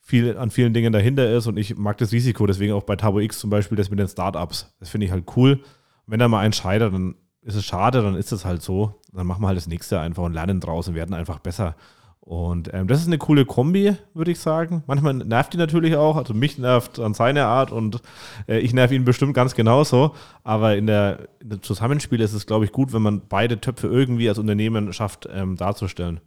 [0.00, 1.46] viel an vielen Dingen dahinter ist.
[1.46, 4.08] Und ich mag das Risiko, deswegen auch bei Tabo X zum Beispiel das mit den
[4.08, 4.74] Startups.
[4.80, 5.60] Das finde ich halt cool.
[6.06, 9.00] Wenn da mal ein scheitert, dann ist es schade, dann ist es halt so.
[9.12, 11.76] Dann machen wir halt das nächste einfach und lernen draus und werden einfach besser.
[12.24, 14.82] Und ähm, das ist eine coole Kombi, würde ich sagen.
[14.86, 16.16] Manchmal nervt die natürlich auch.
[16.16, 18.00] Also mich nervt an seine Art und
[18.48, 20.14] äh, ich nerv ihn bestimmt ganz genauso.
[20.42, 23.88] Aber in der, in der Zusammenspiel ist es, glaube ich, gut, wenn man beide Töpfe
[23.88, 26.20] irgendwie als Unternehmen schafft ähm, darzustellen.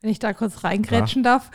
[0.00, 1.52] Wenn ich da kurz reingrätschen darf,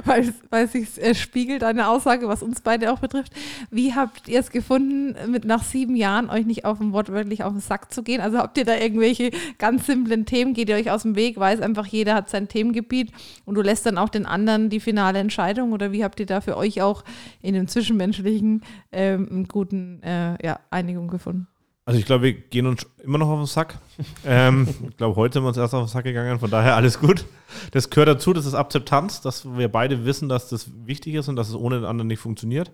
[0.04, 3.32] weil, weil es sich äh, spiegelt, eine Aussage, was uns beide auch betrifft.
[3.70, 7.44] Wie habt ihr es gefunden, mit nach sieben Jahren euch nicht auf dem Wort wirklich
[7.44, 8.20] auf den Sack zu gehen?
[8.20, 11.60] Also habt ihr da irgendwelche ganz simplen Themen, geht ihr euch aus dem Weg, weiß
[11.60, 13.12] einfach, jeder hat sein Themengebiet
[13.44, 16.40] und du lässt dann auch den anderen die finale Entscheidung oder wie habt ihr da
[16.40, 17.04] für euch auch
[17.42, 21.49] in dem Zwischenmenschlichen ähm, einen guten äh, ja, Einigung gefunden?
[21.90, 23.78] Also ich glaube, wir gehen uns immer noch auf den Sack.
[24.24, 27.00] ähm, ich glaube, heute sind wir uns erst auf den Sack gegangen, von daher alles
[27.00, 27.24] gut.
[27.72, 31.36] Das gehört dazu, das ist Akzeptanz, dass wir beide wissen, dass das wichtig ist und
[31.36, 32.72] dass es ohne den anderen nicht funktioniert.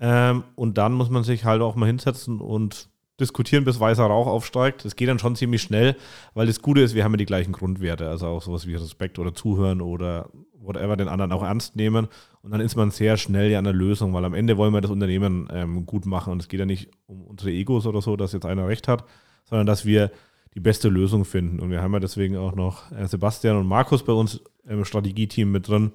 [0.00, 2.88] Ähm, und dann muss man sich halt auch mal hinsetzen und
[3.20, 4.84] diskutieren, bis weißer Rauch aufsteigt.
[4.84, 5.96] Das geht dann schon ziemlich schnell,
[6.34, 9.18] weil das Gute ist, wir haben ja die gleichen Grundwerte, also auch sowas wie Respekt
[9.18, 12.08] oder Zuhören oder whatever, den anderen auch ernst nehmen.
[12.42, 14.80] Und dann ist man sehr schnell ja an der Lösung, weil am Ende wollen wir
[14.80, 16.32] das Unternehmen ähm, gut machen.
[16.32, 19.04] Und es geht ja nicht um unsere Egos oder so, dass jetzt einer recht hat,
[19.44, 20.10] sondern dass wir
[20.54, 21.60] die beste Lösung finden.
[21.60, 25.50] Und wir haben ja deswegen auch noch äh, Sebastian und Markus bei uns im Strategieteam
[25.50, 25.92] mit drin.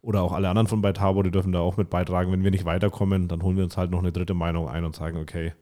[0.00, 2.30] Oder auch alle anderen von bei Tabo, die dürfen da auch mit beitragen.
[2.30, 4.94] Wenn wir nicht weiterkommen, dann holen wir uns halt noch eine dritte Meinung ein und
[4.94, 5.52] sagen, okay,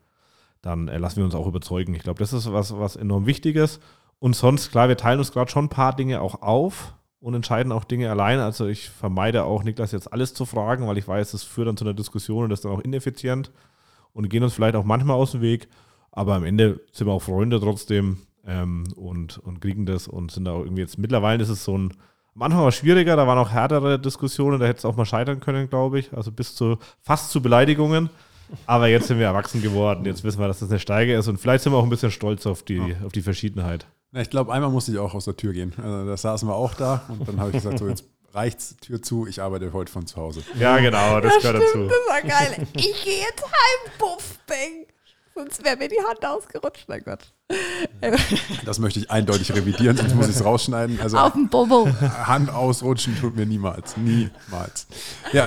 [0.67, 1.95] dann äh, lassen wir uns auch überzeugen.
[1.95, 3.81] Ich glaube, das ist was, was enorm wichtig ist.
[4.19, 7.73] Und sonst, klar, wir teilen uns gerade schon ein paar Dinge auch auf und entscheiden
[7.73, 8.41] auch Dinge allein.
[8.41, 11.77] Also ich vermeide auch Niklas jetzt alles zu fragen, weil ich weiß, das führt dann
[11.77, 13.51] zu einer Diskussion und das ist dann auch ineffizient
[14.13, 15.69] und gehen uns vielleicht auch manchmal aus dem Weg.
[16.11, 20.47] Aber am Ende sind wir auch Freunde trotzdem ähm, und, und kriegen das und sind
[20.47, 21.95] da auch irgendwie jetzt mittlerweile ist es so ein
[22.39, 25.41] Manchmal war es schwieriger, da waren auch härtere Diskussionen, da hätte es auch mal scheitern
[25.41, 26.13] können, glaube ich.
[26.13, 28.11] Also bis zu fast zu Beleidigungen.
[28.67, 30.05] Aber jetzt sind wir erwachsen geworden.
[30.05, 32.11] Jetzt wissen wir, dass das eine Steige ist und vielleicht sind wir auch ein bisschen
[32.11, 32.97] stolz auf die, ja.
[33.05, 33.87] auf die Verschiedenheit.
[34.13, 35.73] Na, ich glaube, einmal musste ich auch aus der Tür gehen.
[35.77, 39.03] Also, da saßen wir auch da und dann habe ich gesagt, so jetzt reicht's, Tür
[39.03, 40.43] zu, ich arbeite heute von zu Hause.
[40.59, 41.95] Ja, genau, das ja, gehört stimmt, dazu.
[42.07, 42.67] Das war geil.
[42.77, 44.87] Ich gehe jetzt heim, Puff, bang.
[45.35, 47.31] Sonst wäre mir die Hand ausgerutscht, mein Gott.
[48.65, 50.99] Das möchte ich eindeutig revidieren, sonst muss ich es rausschneiden.
[51.01, 51.87] Also Auf dem Bobo.
[52.01, 53.99] Hand ausrutschen tut mir niemals.
[53.99, 54.87] Niemals.
[55.33, 55.47] Ja,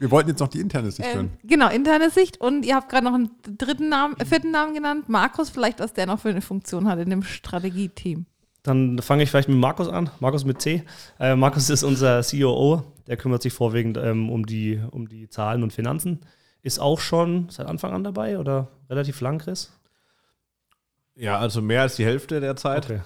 [0.00, 1.30] wir wollten jetzt noch die interne Sicht hören.
[1.44, 2.40] Äh, genau, interne Sicht.
[2.40, 5.08] Und ihr habt gerade noch einen dritten Namen, äh, vierten Namen genannt.
[5.08, 8.24] Markus, vielleicht, was der noch für eine Funktion hat in dem Strategieteam.
[8.62, 10.10] Dann fange ich vielleicht mit Markus an.
[10.18, 10.82] Markus mit C.
[11.18, 12.82] Äh, Markus ist unser COO.
[13.06, 16.20] Der kümmert sich vorwiegend ähm, um, die, um die Zahlen und Finanzen.
[16.62, 19.70] Ist auch schon seit Anfang an dabei oder relativ lang, Chris?
[21.14, 22.86] Ja, also mehr als die Hälfte der Zeit.
[22.86, 23.00] Okay.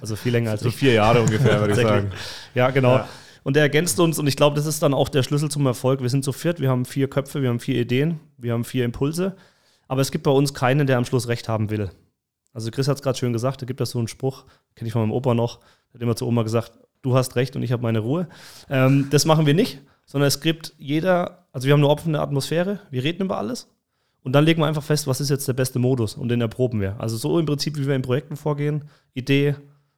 [0.00, 2.10] Also viel länger als so vier Jahre ungefähr, würde ich sagen.
[2.54, 2.96] Ja, genau.
[2.96, 3.08] Ja.
[3.46, 6.02] Und er ergänzt uns und ich glaube, das ist dann auch der Schlüssel zum Erfolg.
[6.02, 8.84] Wir sind zu viert, wir haben vier Köpfe, wir haben vier Ideen, wir haben vier
[8.84, 9.36] Impulse.
[9.86, 11.92] Aber es gibt bei uns keinen, der am Schluss recht haben will.
[12.52, 14.92] Also Chris hat es gerade schön gesagt, da gibt es so einen Spruch, kenne ich
[14.92, 17.70] von meinem Opa noch, der hat immer zu Oma gesagt, du hast recht und ich
[17.70, 18.26] habe meine Ruhe.
[18.68, 22.80] Ähm, das machen wir nicht, sondern es gibt jeder, also wir haben eine offene Atmosphäre,
[22.90, 23.68] wir reden über alles
[24.24, 26.80] und dann legen wir einfach fest, was ist jetzt der beste Modus und den erproben
[26.80, 26.98] wir.
[26.98, 29.54] Also so im Prinzip, wie wir in Projekten vorgehen, Idee,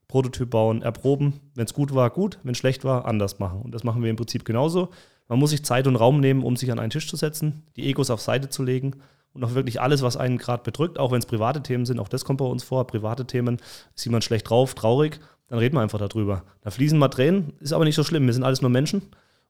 [0.09, 1.41] Prototyp bauen, erproben.
[1.55, 2.39] Wenn es gut war, gut.
[2.43, 3.61] Wenn es schlecht war, anders machen.
[3.63, 4.89] Und das machen wir im Prinzip genauso.
[5.29, 7.87] Man muss sich Zeit und Raum nehmen, um sich an einen Tisch zu setzen, die
[7.87, 8.97] Egos auf Seite zu legen
[9.35, 12.09] und auch wirklich alles, was einen gerade bedrückt, auch wenn es private Themen sind, auch
[12.09, 12.87] das kommt bei uns vor.
[12.87, 13.59] Private Themen,
[13.95, 16.45] ist jemand schlecht drauf, traurig, dann reden wir einfach darüber.
[16.63, 18.27] Da fließen mal Tränen, ist aber nicht so schlimm.
[18.27, 19.03] Wir sind alles nur Menschen.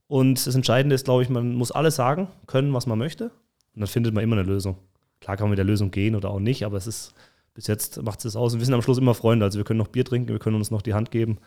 [0.07, 3.27] Und das Entscheidende ist, glaube ich, man muss alles sagen, können, was man möchte.
[3.75, 4.79] Und dann findet man immer eine Lösung.
[5.21, 7.15] Klar kann man mit der Lösung gehen oder auch nicht, aber es ist
[7.59, 8.53] bis jetzt macht es aus.
[8.53, 9.45] Und wir sind am Schluss immer Freunde.
[9.45, 11.39] Also wir können noch Bier trinken, wir können uns noch die Hand geben.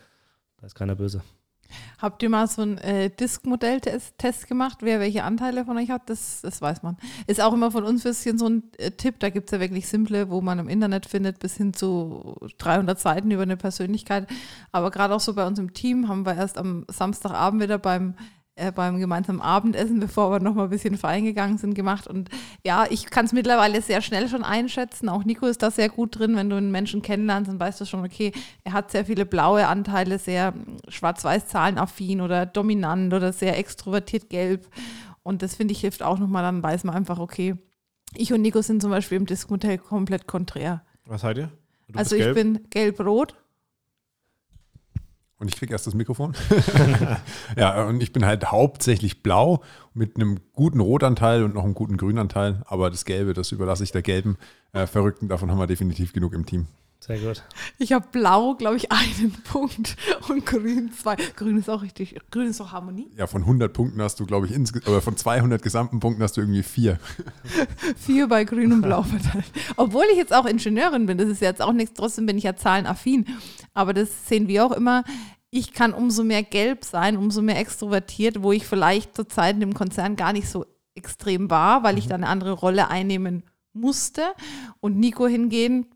[0.60, 1.22] Da ist keiner böse.
[1.96, 6.10] Habt ihr mal so einen äh, Disk-Modell-Test gemacht, wer welche Anteile von euch hat?
[6.10, 6.98] Das, das weiß man.
[7.26, 9.20] Ist auch immer von uns ein bisschen so ein äh, Tipp.
[9.20, 13.00] Da gibt es ja wirklich simple, wo man im Internet findet, bis hin zu 300
[13.00, 14.28] Seiten über eine Persönlichkeit.
[14.70, 18.16] Aber gerade auch so bei uns im Team haben wir erst am Samstagabend wieder beim
[18.54, 22.06] äh, beim gemeinsamen Abendessen, bevor wir noch mal ein bisschen feiern gegangen sind, gemacht.
[22.06, 22.28] Und
[22.64, 25.08] ja, ich kann es mittlerweile sehr schnell schon einschätzen.
[25.08, 26.36] Auch Nico ist da sehr gut drin.
[26.36, 28.32] Wenn du einen Menschen kennenlernst, dann weißt du schon, okay,
[28.64, 30.52] er hat sehr viele blaue Anteile, sehr
[30.88, 34.68] schwarz-weiß-zahlen-affin oder dominant oder sehr extrovertiert gelb.
[35.22, 37.56] Und das finde ich hilft auch nochmal, dann weiß man einfach, okay,
[38.14, 40.82] ich und Nico sind zum Beispiel im Diskmodell komplett konträr.
[41.06, 41.50] Was seid ihr?
[41.94, 43.34] also ich bin gelb-rot
[45.42, 46.34] und ich kriege erst das Mikrofon.
[47.56, 51.96] ja, und ich bin halt hauptsächlich blau mit einem guten Rotanteil und noch einem guten
[51.96, 52.62] Grünanteil.
[52.66, 54.38] Aber das Gelbe, das überlasse ich der gelben
[54.72, 55.28] äh, Verrückten.
[55.28, 56.68] Davon haben wir definitiv genug im Team.
[57.04, 57.42] Sehr gut.
[57.78, 59.96] Ich habe blau, glaube ich, einen Punkt
[60.28, 61.16] und grün zwei.
[61.34, 62.14] Grün ist auch richtig.
[62.30, 63.10] Grün ist auch Harmonie.
[63.16, 66.42] Ja, von 100 Punkten hast du, glaube ich, oder von 200 gesamten Punkten hast du
[66.42, 67.00] irgendwie vier.
[67.96, 69.50] vier bei grün und blau verteilt.
[69.76, 72.54] Obwohl ich jetzt auch Ingenieurin bin, das ist jetzt auch nichts, trotzdem bin ich ja
[72.54, 73.26] zahlenaffin.
[73.74, 75.02] Aber das sehen wir auch immer.
[75.50, 79.60] Ich kann umso mehr gelb sein, umso mehr extrovertiert, wo ich vielleicht zur Zeit in
[79.60, 82.10] dem Konzern gar nicht so extrem war, weil ich mhm.
[82.10, 84.22] da eine andere Rolle einnehmen musste.
[84.78, 85.86] Und Nico hingehen,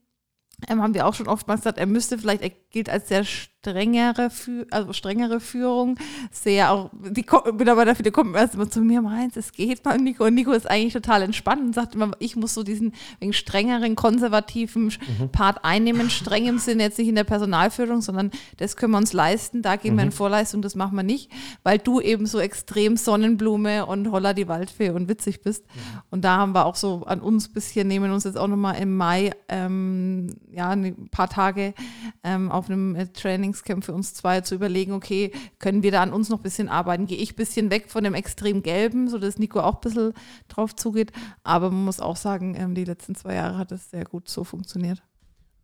[0.68, 3.24] ähm, haben wir auch schon oftmals gesagt, er müsste vielleicht gilt als sehr
[3.66, 4.31] strengere,
[4.70, 5.98] also strengere Führung.
[6.31, 7.24] Sehr auch, die
[7.57, 10.24] Mitarbeiter, viele kommen erst immer zu mir, meins, es geht mal, Nico.
[10.24, 13.96] Und Nico ist eigentlich total entspannt und sagt immer, ich muss so diesen wegen strengeren,
[13.96, 14.92] konservativen
[15.33, 16.11] Part einnehmen.
[16.11, 19.76] Streng im Sinne jetzt nicht in der Personalführung, sondern das können wir uns leisten, da
[19.76, 21.31] gehen wir in Vorleistung, das machen wir nicht,
[21.62, 25.64] weil du eben so extrem Sonnenblume und Holla die Waldfee und witzig bist.
[26.11, 28.96] Und da haben wir auch so an uns bisschen, nehmen uns jetzt auch nochmal im
[28.96, 31.74] Mai, ähm, ja, ein paar Tage
[32.22, 33.07] ähm, auf einem äh,
[33.56, 36.68] Trainingscamp für uns zwei zu überlegen, okay, können wir da an uns noch ein bisschen
[36.68, 37.06] arbeiten?
[37.06, 40.12] Gehe ich ein bisschen weg von dem extrem Gelben, sodass Nico auch ein bisschen
[40.48, 41.12] drauf zugeht.
[41.42, 44.44] Aber man muss auch sagen, ähm, die letzten zwei Jahre hat es sehr gut so
[44.44, 45.02] funktioniert.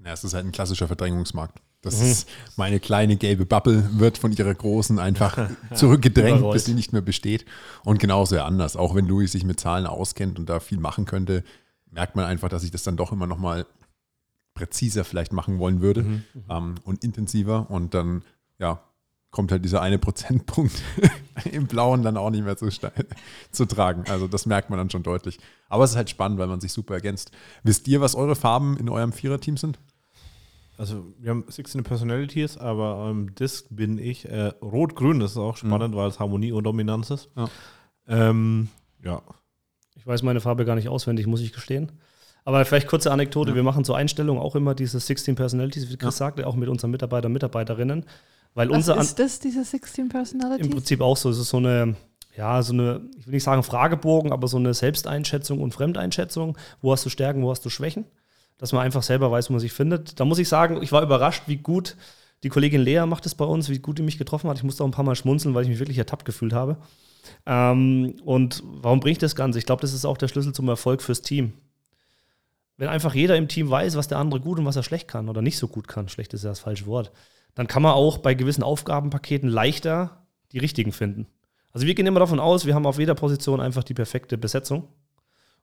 [0.05, 1.59] Ja, es ist halt ein klassischer Verdrängungsmarkt.
[1.81, 6.92] Das ist meine kleine gelbe Bubble wird von ihrer großen einfach zurückgedrängt, bis sie nicht
[6.92, 7.44] mehr besteht.
[7.85, 8.76] Und genauso ja anders.
[8.76, 11.42] Auch wenn Louis sich mit Zahlen auskennt und da viel machen könnte,
[11.90, 13.66] merkt man einfach, dass ich das dann doch immer noch mal
[14.55, 17.71] präziser vielleicht machen wollen würde ähm, und intensiver.
[17.71, 18.23] Und dann,
[18.59, 18.83] ja,
[19.31, 20.81] kommt halt dieser eine Prozentpunkt
[21.51, 22.69] im Blauen dann auch nicht mehr zu,
[23.51, 24.05] zu tragen.
[24.09, 25.38] Also das merkt man dann schon deutlich.
[25.69, 27.33] Aber es ist halt spannend, weil man sich super ergänzt.
[27.65, 29.81] Wisst ihr, was eure Farben in eurem Viererteam sind?
[30.79, 35.21] Also wir haben 16 Personalities, aber am Disk bin ich äh, rot-grün.
[35.21, 37.31] Das ist auch spannend, weil es Harmonie und Dominanz ist.
[37.37, 37.49] Ja.
[38.09, 38.69] Ähm,
[39.05, 39.23] ja.
[39.95, 41.93] Ich weiß meine Farbe gar nicht auswendig, muss ich gestehen.
[42.44, 46.16] Aber vielleicht kurze Anekdote: Wir machen zur Einstellung auch immer diese 16 Personalities, wie Chris
[46.16, 48.05] sagte, auch mit unseren Mitarbeitern und Mitarbeiterinnen.
[48.55, 50.66] Weil Was unser ist das, diese 16 Personalities?
[50.66, 51.31] im Prinzip auch so.
[51.31, 51.94] Es ist so eine,
[52.37, 56.59] ja, so eine, ich will nicht sagen Fragebogen, aber so eine Selbsteinschätzung und Fremdeinschätzung.
[56.81, 58.05] Wo hast du Stärken, wo hast du Schwächen?
[58.59, 60.20] Dass man einfach selber weiß, wo man sich findet.
[60.20, 61.96] Da muss ich sagen, ich war überrascht, wie gut
[62.42, 64.57] die Kollegin Lea macht es bei uns, wie gut die mich getroffen hat.
[64.59, 66.76] Ich musste auch ein paar Mal schmunzeln, weil ich mich wirklich ertappt gefühlt habe.
[67.46, 69.59] Ähm, und warum bringe ich das Ganze?
[69.59, 71.52] Ich glaube, das ist auch der Schlüssel zum Erfolg fürs Team.
[72.83, 75.29] Wenn einfach jeder im Team weiß, was der andere gut und was er schlecht kann
[75.29, 77.12] oder nicht so gut kann, schlecht ist ja das falsche Wort,
[77.55, 81.29] dann kann man auch bei gewissen Aufgabenpaketen leichter die richtigen finden.
[81.71, 84.88] Also wir gehen immer davon aus, wir haben auf jeder Position einfach die perfekte Besetzung.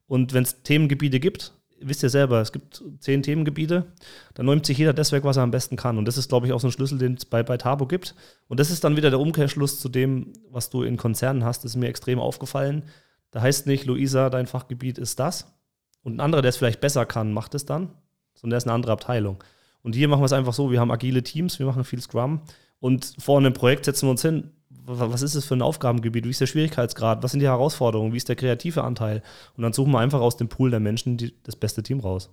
[0.07, 1.51] Und wenn es Themengebiete gibt,
[1.81, 3.87] wisst ihr selber, es gibt zehn Themengebiete,
[4.33, 5.97] dann nimmt sich jeder das weg, was er am besten kann.
[5.97, 8.15] Und das ist, glaube ich, auch so ein Schlüssel, den es bei, bei Tabo gibt.
[8.47, 11.65] Und das ist dann wieder der Umkehrschluss zu dem, was du in Konzernen hast.
[11.65, 12.83] Das ist mir extrem aufgefallen.
[13.31, 15.58] Da heißt nicht, Luisa, dein Fachgebiet ist das.
[16.03, 17.89] Und ein anderer, der es vielleicht besser kann, macht es dann.
[18.35, 19.43] Sondern der ist eine andere Abteilung.
[19.83, 22.41] Und hier machen wir es einfach so, wir haben agile Teams, wir machen viel Scrum.
[22.79, 26.25] Und vor einem Projekt setzen wir uns hin, wa- was ist es für ein Aufgabengebiet,
[26.25, 29.21] wie ist der Schwierigkeitsgrad, was sind die Herausforderungen, wie ist der kreative Anteil.
[29.57, 32.29] Und dann suchen wir einfach aus dem Pool der Menschen die, das beste Team raus.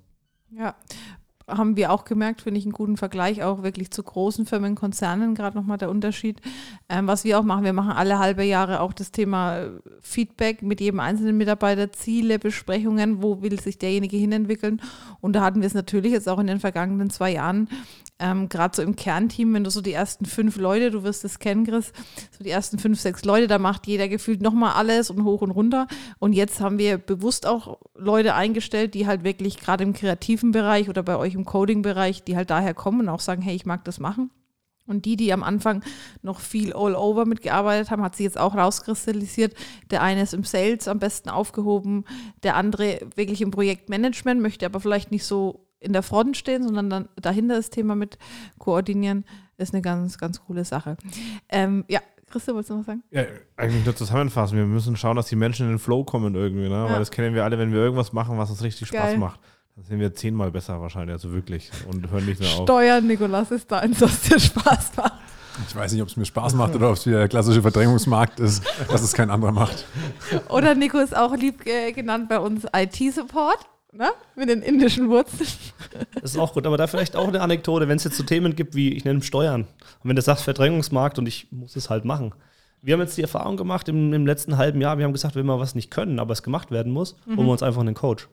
[0.50, 0.76] Ja,
[1.48, 5.34] haben wir auch gemerkt, finde ich einen guten Vergleich, auch wirklich zu großen Firmen, Konzernen,
[5.34, 6.40] gerade nochmal der Unterschied.
[6.88, 10.62] Ähm, was wir auch machen, wir machen alle halbe Jahre auch das Thema äh, Feedback
[10.62, 14.80] mit jedem einzelnen Mitarbeiter, Ziele, Besprechungen, wo will sich derjenige hinentwickeln.
[15.20, 17.68] Und da hatten wir es natürlich jetzt auch in den vergangenen zwei Jahren,
[18.18, 21.38] ähm, gerade so im Kernteam, wenn du so die ersten fünf Leute, du wirst es
[21.38, 21.92] kennen, Chris,
[22.36, 25.50] so die ersten fünf, sechs Leute, da macht jeder gefühlt nochmal alles und hoch und
[25.50, 25.86] runter.
[26.18, 30.88] Und jetzt haben wir bewusst auch Leute eingestellt, die halt wirklich gerade im kreativen Bereich
[30.88, 33.84] oder bei euch im Coding-Bereich, die halt daher kommen und auch sagen, hey, ich mag
[33.84, 34.30] das machen.
[34.86, 35.82] Und die, die am Anfang
[36.22, 39.54] noch viel all-over mitgearbeitet haben, hat sich jetzt auch rauskristallisiert.
[39.90, 42.04] Der eine ist im Sales am besten aufgehoben,
[42.44, 46.90] der andere wirklich im Projektmanagement, möchte aber vielleicht nicht so in der Front stehen, sondern
[46.90, 48.18] dann dahinter das Thema mit
[48.58, 49.24] koordinieren.
[49.58, 50.96] ist eine ganz, ganz coole Sache.
[51.48, 53.02] Ähm, ja, Christa, wolltest du noch was sagen?
[53.10, 53.24] ja,
[53.56, 54.58] eigentlich nur zusammenfassen.
[54.58, 56.74] Wir müssen schauen, dass die Menschen in den Flow kommen irgendwie, ne?
[56.74, 56.90] Ja.
[56.90, 59.18] weil das kennen wir alle, wenn wir irgendwas machen, was uns richtig Spaß Geil.
[59.18, 59.40] macht.
[59.76, 61.70] Dann sind wir zehnmal besser wahrscheinlich, also wirklich.
[61.88, 62.62] Und hören nicht mehr auf.
[62.62, 65.12] Steuern, Nikolas, ist da eins, was dir Spaß macht.
[65.68, 68.40] Ich weiß nicht, ob es mir Spaß macht oder ob es wieder der klassische Verdrängungsmarkt
[68.40, 69.86] ist, dass es kein anderer macht.
[70.48, 73.58] Oder Nico ist auch lieb äh, genannt bei uns IT-Support,
[73.96, 74.10] ne?
[74.34, 75.48] Mit den indischen Wurzeln.
[76.14, 78.54] Das ist auch gut, aber da vielleicht auch eine Anekdote, wenn es jetzt so Themen
[78.54, 79.62] gibt wie, ich nenne Steuern.
[79.62, 82.34] Und wenn du sagst Verdrängungsmarkt und ich muss es halt machen.
[82.82, 85.46] Wir haben jetzt die Erfahrung gemacht im, im letzten halben Jahr, wir haben gesagt, wenn
[85.46, 88.28] wir was nicht können, aber es gemacht werden muss, holen wir uns einfach einen Coach.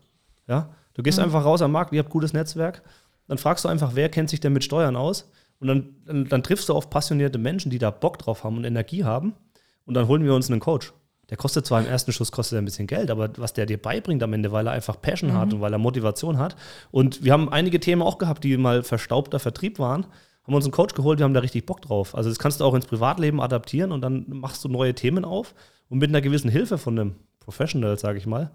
[0.47, 0.69] Ja?
[0.93, 2.83] Du gehst einfach raus am Markt, ihr habt gutes Netzwerk,
[3.27, 5.31] dann fragst du einfach, wer kennt sich denn mit Steuern aus?
[5.59, 8.65] Und dann, dann, dann triffst du auf passionierte Menschen, die da Bock drauf haben und
[8.65, 9.33] Energie haben.
[9.85, 10.93] Und dann holen wir uns einen Coach.
[11.29, 13.81] Der kostet zwar im ersten Schuss kostet er ein bisschen Geld, aber was der dir
[13.81, 16.55] beibringt am Ende, weil er einfach Passion hat und weil er Motivation hat.
[16.91, 20.05] Und wir haben einige Themen auch gehabt, die mal verstaubter Vertrieb waren.
[20.43, 22.15] Haben uns einen Coach geholt, wir haben da richtig Bock drauf.
[22.15, 25.55] Also das kannst du auch ins Privatleben adaptieren und dann machst du neue Themen auf.
[25.87, 28.51] Und mit einer gewissen Hilfe von einem Professional, sage ich mal,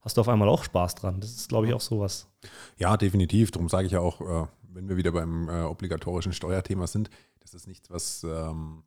[0.00, 1.20] hast du auf einmal auch Spaß dran.
[1.20, 2.28] Das ist, glaube ich, auch sowas.
[2.76, 3.50] Ja, definitiv.
[3.50, 7.54] Darum sage ich ja auch, äh, wenn wir wieder beim äh, obligatorischen Steuerthema sind, das
[7.54, 8.82] ist nichts, was, ähm,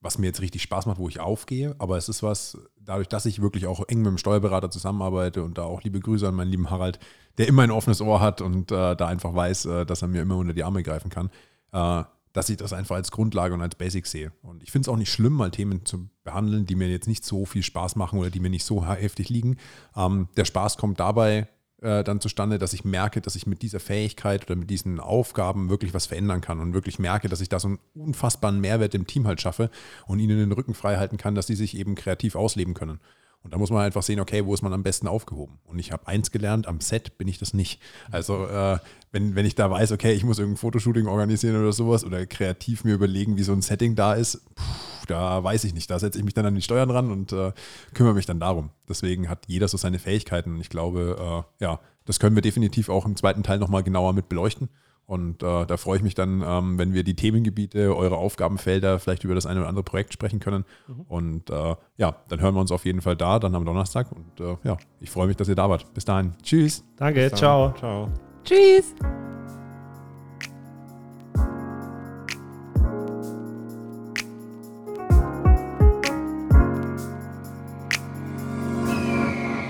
[0.00, 1.74] was mir jetzt richtig Spaß macht, wo ich aufgehe.
[1.78, 5.58] Aber es ist was, dadurch, dass ich wirklich auch eng mit dem Steuerberater zusammenarbeite und
[5.58, 6.98] da auch liebe Grüße an meinen lieben Harald,
[7.38, 10.22] der immer ein offenes Ohr hat und äh, da einfach weiß, äh, dass er mir
[10.22, 11.30] immer unter die Arme greifen kann.
[11.72, 14.32] Äh, dass ich das einfach als Grundlage und als Basic sehe.
[14.42, 17.24] Und ich finde es auch nicht schlimm, mal Themen zu behandeln, die mir jetzt nicht
[17.24, 19.56] so viel Spaß machen oder die mir nicht so heftig liegen.
[19.96, 21.48] Ähm, der Spaß kommt dabei
[21.82, 25.70] äh, dann zustande, dass ich merke, dass ich mit dieser Fähigkeit oder mit diesen Aufgaben
[25.70, 29.06] wirklich was verändern kann und wirklich merke, dass ich da so einen unfassbaren Mehrwert im
[29.06, 29.70] Team halt schaffe
[30.06, 33.00] und ihnen den Rücken frei halten kann, dass sie sich eben kreativ ausleben können.
[33.42, 35.58] Und da muss man einfach sehen, okay, wo ist man am besten aufgehoben?
[35.64, 37.80] Und ich habe eins gelernt, am Set bin ich das nicht.
[38.10, 38.78] Also äh,
[39.12, 42.84] wenn, wenn ich da weiß, okay, ich muss irgendein Fotoshooting organisieren oder sowas oder kreativ
[42.84, 45.90] mir überlegen, wie so ein Setting da ist, pff, da weiß ich nicht.
[45.90, 47.52] Da setze ich mich dann an die Steuern ran und äh,
[47.94, 48.70] kümmere mich dann darum.
[48.88, 50.54] Deswegen hat jeder so seine Fähigkeiten.
[50.54, 54.12] Und ich glaube, äh, ja, das können wir definitiv auch im zweiten Teil nochmal genauer
[54.12, 54.68] mit beleuchten.
[55.10, 59.24] Und äh, da freue ich mich dann, ähm, wenn wir die Themengebiete, eure Aufgabenfelder, vielleicht
[59.24, 60.64] über das eine oder andere Projekt sprechen können.
[60.86, 61.00] Mhm.
[61.08, 64.06] Und äh, ja, dann hören wir uns auf jeden Fall da, dann am Donnerstag.
[64.12, 65.92] Und äh, ja, ich freue mich, dass ihr da wart.
[65.94, 66.34] Bis dahin.
[66.44, 66.84] Tschüss.
[66.96, 67.74] Danke, ciao.
[67.76, 68.08] Ciao.
[68.44, 68.94] Tschüss.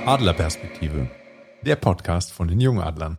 [0.05, 1.09] Adlerperspektive.
[1.65, 3.17] Der Podcast von den Jungadlern.